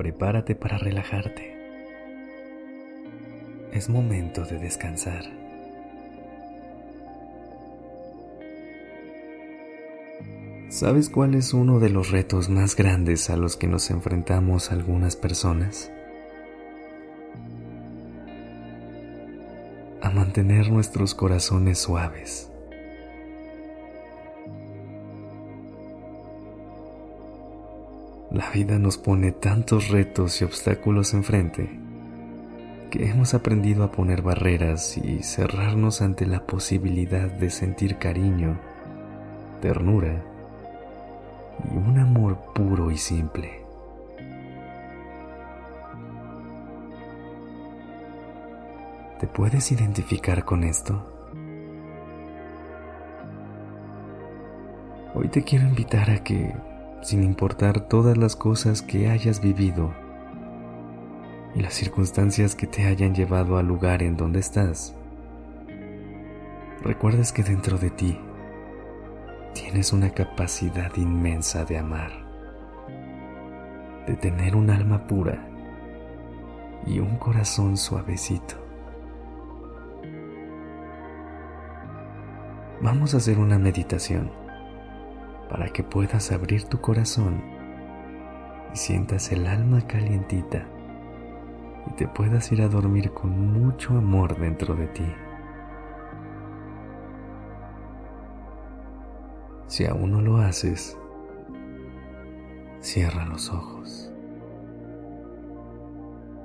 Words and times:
Prepárate 0.00 0.54
para 0.54 0.78
relajarte. 0.78 1.54
Es 3.70 3.90
momento 3.90 4.46
de 4.46 4.58
descansar. 4.58 5.24
¿Sabes 10.70 11.10
cuál 11.10 11.34
es 11.34 11.52
uno 11.52 11.80
de 11.80 11.90
los 11.90 12.10
retos 12.10 12.48
más 12.48 12.76
grandes 12.76 13.28
a 13.28 13.36
los 13.36 13.58
que 13.58 13.66
nos 13.66 13.90
enfrentamos 13.90 14.72
algunas 14.72 15.16
personas? 15.16 15.92
A 20.00 20.08
mantener 20.08 20.70
nuestros 20.70 21.14
corazones 21.14 21.78
suaves 21.78 22.49
La 28.40 28.48
vida 28.48 28.78
nos 28.78 28.96
pone 28.96 29.32
tantos 29.32 29.90
retos 29.90 30.40
y 30.40 30.44
obstáculos 30.44 31.12
enfrente 31.12 31.78
que 32.90 33.06
hemos 33.06 33.34
aprendido 33.34 33.84
a 33.84 33.92
poner 33.92 34.22
barreras 34.22 34.96
y 34.96 35.22
cerrarnos 35.22 36.00
ante 36.00 36.24
la 36.24 36.46
posibilidad 36.46 37.30
de 37.30 37.50
sentir 37.50 37.98
cariño, 37.98 38.58
ternura 39.60 40.24
y 41.70 41.76
un 41.76 41.98
amor 41.98 42.38
puro 42.54 42.90
y 42.90 42.96
simple. 42.96 43.62
¿Te 49.20 49.26
puedes 49.26 49.70
identificar 49.70 50.46
con 50.46 50.64
esto? 50.64 51.04
Hoy 55.14 55.28
te 55.28 55.44
quiero 55.44 55.68
invitar 55.68 56.08
a 56.08 56.24
que 56.24 56.69
sin 57.02 57.24
importar 57.24 57.80
todas 57.88 58.16
las 58.16 58.36
cosas 58.36 58.82
que 58.82 59.08
hayas 59.08 59.40
vivido 59.40 59.92
y 61.54 61.60
las 61.60 61.74
circunstancias 61.74 62.54
que 62.54 62.66
te 62.66 62.86
hayan 62.86 63.14
llevado 63.14 63.58
al 63.58 63.66
lugar 63.66 64.02
en 64.02 64.16
donde 64.16 64.40
estás. 64.40 64.94
Recuerdes 66.82 67.32
que 67.32 67.42
dentro 67.42 67.78
de 67.78 67.90
ti 67.90 68.18
tienes 69.54 69.92
una 69.92 70.10
capacidad 70.10 70.94
inmensa 70.96 71.64
de 71.64 71.78
amar, 71.78 72.12
de 74.06 74.14
tener 74.14 74.54
un 74.54 74.70
alma 74.70 75.06
pura 75.06 75.46
y 76.86 76.98
un 77.00 77.16
corazón 77.16 77.76
suavecito. 77.76 78.54
Vamos 82.82 83.12
a 83.12 83.18
hacer 83.18 83.38
una 83.38 83.58
meditación 83.58 84.30
para 85.50 85.68
que 85.68 85.82
puedas 85.82 86.30
abrir 86.30 86.64
tu 86.64 86.80
corazón 86.80 87.42
y 88.72 88.76
sientas 88.76 89.32
el 89.32 89.46
alma 89.48 89.80
calientita 89.86 90.64
y 91.88 91.92
te 91.94 92.06
puedas 92.06 92.52
ir 92.52 92.62
a 92.62 92.68
dormir 92.68 93.10
con 93.12 93.52
mucho 93.52 93.96
amor 93.96 94.38
dentro 94.38 94.76
de 94.76 94.86
ti. 94.86 95.12
Si 99.66 99.86
aún 99.86 100.12
no 100.12 100.20
lo 100.20 100.38
haces, 100.38 100.96
cierra 102.80 103.24
los 103.24 103.50
ojos 103.50 104.12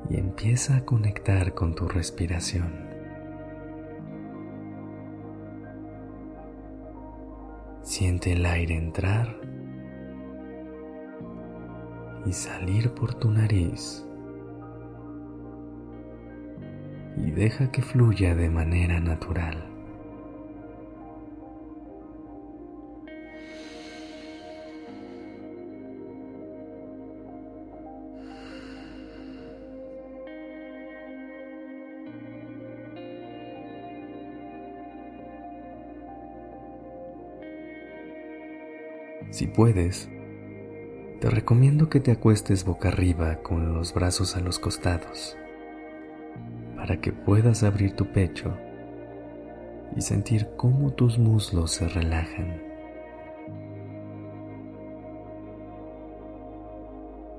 y 0.09 0.17
empieza 0.17 0.77
a 0.77 0.85
conectar 0.85 1.53
con 1.53 1.75
tu 1.75 1.87
respiración. 1.87 2.94
Siente 7.97 8.33
el 8.33 8.45
aire 8.45 8.75
entrar 8.75 9.39
y 12.25 12.33
salir 12.33 12.91
por 12.93 13.13
tu 13.13 13.31
nariz 13.31 14.05
y 17.15 17.31
deja 17.31 17.71
que 17.71 17.81
fluya 17.81 18.35
de 18.35 18.49
manera 18.49 18.99
natural. 18.99 19.74
Si 39.29 39.47
puedes, 39.47 40.09
te 41.19 41.29
recomiendo 41.29 41.89
que 41.89 41.99
te 41.99 42.11
acuestes 42.11 42.65
boca 42.65 42.89
arriba 42.89 43.37
con 43.41 43.73
los 43.73 43.93
brazos 43.93 44.35
a 44.35 44.41
los 44.41 44.59
costados 44.59 45.37
para 46.75 47.01
que 47.01 47.11
puedas 47.11 47.63
abrir 47.63 47.93
tu 47.93 48.11
pecho 48.11 48.55
y 49.95 50.01
sentir 50.01 50.49
cómo 50.55 50.91
tus 50.91 51.17
muslos 51.17 51.71
se 51.71 51.87
relajan. 51.87 52.61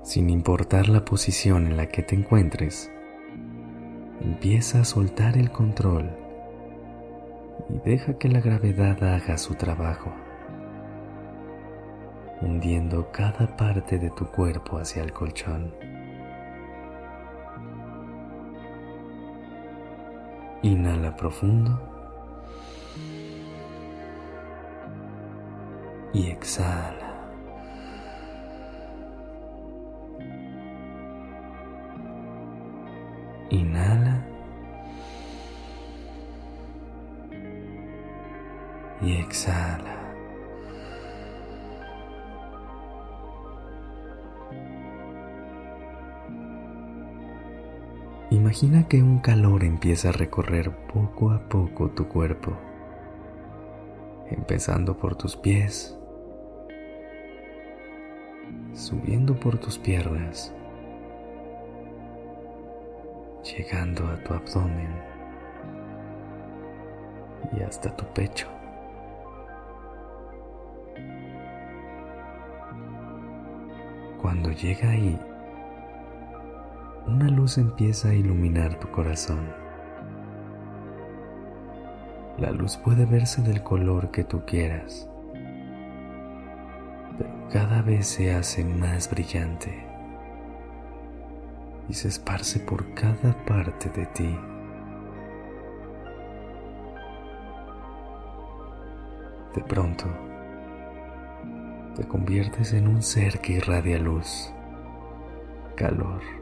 Sin 0.03 0.29
importar 0.29 0.89
la 0.89 1.05
posición 1.05 1.67
en 1.67 1.77
la 1.77 1.87
que 1.87 2.01
te 2.01 2.15
encuentres, 2.15 2.91
empieza 4.21 4.81
a 4.81 4.85
soltar 4.85 5.37
el 5.37 5.51
control 5.51 6.09
y 7.69 7.79
deja 7.89 8.17
que 8.17 8.27
la 8.27 8.41
gravedad 8.41 9.03
haga 9.03 9.37
su 9.37 9.55
trabajo 9.55 10.11
hundiendo 12.41 13.11
cada 13.11 13.47
parte 13.57 13.97
de 13.97 14.09
tu 14.11 14.27
cuerpo 14.27 14.77
hacia 14.77 15.03
el 15.03 15.11
colchón. 15.11 15.73
Inhala 20.61 21.15
profundo 21.15 21.79
y 26.13 26.27
exhala. 26.29 27.07
Inhala 33.49 34.25
y 39.01 39.13
exhala. 39.13 39.96
Imagina 48.47 48.87
que 48.87 49.03
un 49.03 49.19
calor 49.19 49.65
empieza 49.65 50.07
a 50.07 50.13
recorrer 50.13 50.71
poco 50.93 51.31
a 51.31 51.49
poco 51.49 51.89
tu 51.89 52.07
cuerpo, 52.07 52.53
empezando 54.29 54.97
por 54.97 55.17
tus 55.17 55.35
pies, 55.35 55.99
subiendo 58.73 59.37
por 59.37 59.57
tus 59.57 59.77
piernas, 59.77 60.53
llegando 63.43 64.07
a 64.07 64.15
tu 64.23 64.33
abdomen 64.33 64.95
y 67.51 67.63
hasta 67.63 67.93
tu 67.97 68.05
pecho. 68.13 68.47
Cuando 74.21 74.51
llega 74.51 74.91
ahí, 74.91 75.19
una 77.07 77.29
luz 77.29 77.57
empieza 77.57 78.09
a 78.09 78.13
iluminar 78.13 78.77
tu 78.79 78.91
corazón. 78.91 79.49
La 82.37 82.51
luz 82.51 82.75
puede 82.77 83.05
verse 83.05 83.41
del 83.41 83.63
color 83.63 84.11
que 84.11 84.25
tú 84.25 84.43
quieras, 84.45 85.09
pero 87.17 87.47
cada 87.49 87.81
vez 87.81 88.07
se 88.07 88.33
hace 88.33 88.65
más 88.65 89.09
brillante 89.09 89.85
y 91.87 91.93
se 91.93 92.09
esparce 92.09 92.59
por 92.59 92.93
cada 92.93 93.33
parte 93.45 93.89
de 93.89 94.05
ti. 94.07 94.37
De 99.55 99.63
pronto, 99.63 100.05
te 101.95 102.05
conviertes 102.05 102.73
en 102.73 102.87
un 102.89 103.01
ser 103.01 103.39
que 103.39 103.53
irradia 103.53 103.97
luz, 103.97 104.53
calor 105.75 106.36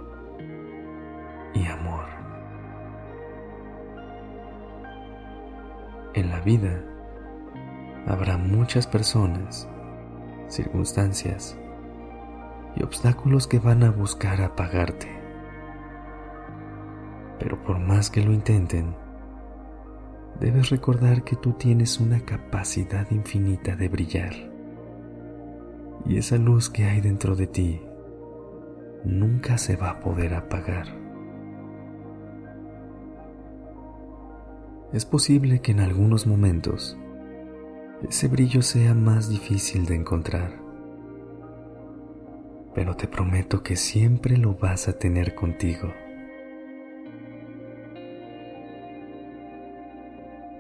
y 1.56 1.66
amor. 1.66 2.06
En 6.14 6.30
la 6.30 6.40
vida 6.42 6.84
habrá 8.06 8.38
muchas 8.38 8.86
personas, 8.86 9.68
circunstancias 10.48 11.58
y 12.76 12.84
obstáculos 12.84 13.48
que 13.48 13.60
van 13.60 13.84
a 13.84 13.90
buscar 13.90 14.42
apagarte. 14.42 15.08
Pero 17.40 17.62
por 17.64 17.80
más 17.80 18.10
que 18.10 18.24
lo 18.24 18.32
intenten, 18.32 18.96
debes 20.40 20.70
recordar 20.70 21.24
que 21.24 21.36
tú 21.36 21.54
tienes 21.54 22.00
una 22.00 22.20
capacidad 22.20 23.10
infinita 23.12 23.76
de 23.76 23.90
brillar. 23.90 24.34
Y 26.06 26.18
esa 26.18 26.38
luz 26.38 26.70
que 26.70 26.86
hay 26.86 27.02
dentro 27.02 27.36
de 27.36 27.48
ti 27.48 27.82
nunca 29.04 29.58
se 29.58 29.76
va 29.76 29.90
a 29.92 30.00
poder 30.00 30.34
apagar. 30.34 31.05
Es 34.96 35.04
posible 35.04 35.60
que 35.60 35.74
en 35.74 35.82
algunos 35.82 36.26
momentos 36.26 36.98
ese 38.08 38.30
brillo 38.30 38.62
sea 38.62 38.94
más 38.94 39.28
difícil 39.28 39.86
de 39.86 39.96
encontrar, 39.96 40.54
pero 42.74 42.96
te 42.96 43.06
prometo 43.06 43.62
que 43.62 43.76
siempre 43.76 44.38
lo 44.38 44.56
vas 44.56 44.88
a 44.88 44.98
tener 44.98 45.36
contigo. 45.36 45.92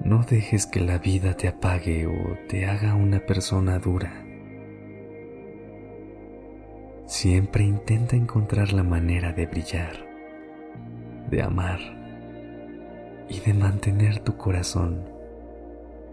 No 0.03 0.25
dejes 0.29 0.67
que 0.67 0.81
la 0.81 0.97
vida 0.97 1.37
te 1.37 1.47
apague 1.47 2.05
o 2.05 2.37
te 2.49 2.65
haga 2.65 2.93
una 2.93 3.21
persona 3.21 3.79
dura. 3.79 4.21
Siempre 7.05 7.63
intenta 7.63 8.17
encontrar 8.17 8.73
la 8.73 8.83
manera 8.83 9.31
de 9.31 9.45
brillar, 9.45 9.95
de 11.29 11.41
amar 11.41 12.04
y 13.29 13.39
de 13.39 13.53
mantener 13.53 14.19
tu 14.19 14.37
corazón 14.37 15.09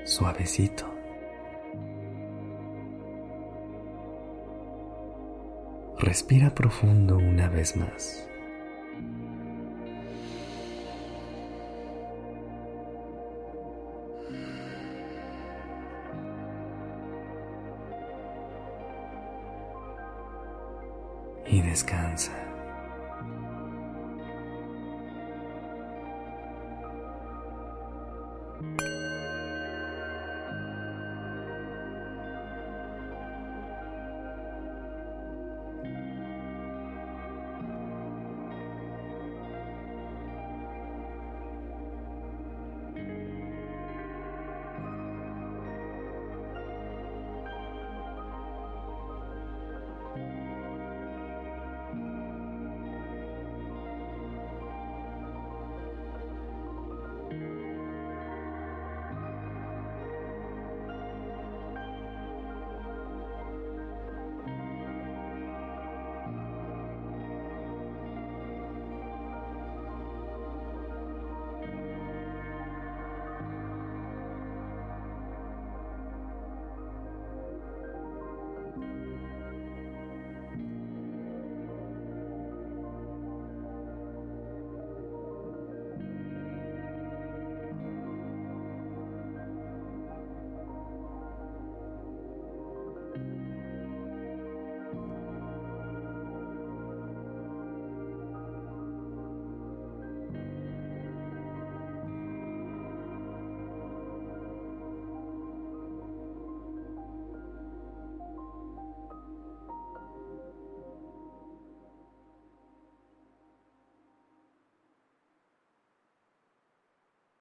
suavecito. 0.04 0.86
Respira 5.98 6.54
profundo 6.54 7.16
una 7.16 7.48
vez 7.48 7.76
más. 7.76 8.28
y 21.52 21.60
descansa. 21.60 22.51